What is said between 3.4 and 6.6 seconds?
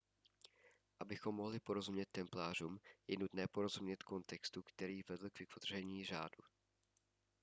porozumět kontextu který vedl k vytvoření řádu